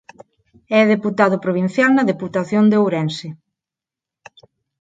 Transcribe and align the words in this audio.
É 0.79 0.81
deputado 0.93 1.37
provincial 1.45 1.89
na 1.93 2.07
Deputación 2.11 2.65
de 2.71 2.77
Ourense. 2.81 3.27